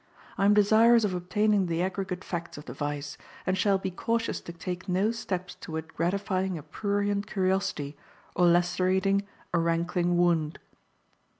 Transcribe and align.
I 0.35 0.45
am 0.45 0.55
desirous 0.55 1.03
of 1.03 1.13
obtaining 1.13 1.67
the 1.67 1.83
aggregate 1.83 2.23
facts 2.23 2.57
of 2.57 2.65
the 2.65 2.73
vice, 2.73 3.19
and 3.45 3.55
shall 3.55 3.77
be 3.77 3.91
cautious 3.91 4.41
to 4.41 4.51
take 4.51 4.89
no 4.89 5.11
steps 5.11 5.53
toward 5.53 5.93
gratifying 5.93 6.57
a 6.57 6.63
prurient 6.63 7.27
curiosity 7.27 7.95
or 8.35 8.47
lacerating 8.47 9.27
a 9.53 9.59
rankling 9.59 10.17
wound. 10.17 10.57